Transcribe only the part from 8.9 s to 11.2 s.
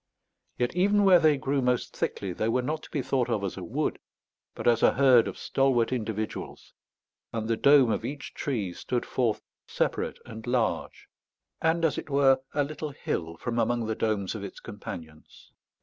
forth separate and large,